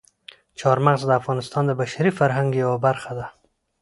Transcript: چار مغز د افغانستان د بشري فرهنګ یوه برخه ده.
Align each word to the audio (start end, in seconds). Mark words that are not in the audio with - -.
چار 0.59 0.77
مغز 0.85 1.01
د 1.07 1.11
افغانستان 1.21 1.63
د 1.67 1.71
بشري 1.81 2.11
فرهنګ 2.19 2.49
یوه 2.63 2.77
برخه 2.85 3.11
ده. 3.19 3.27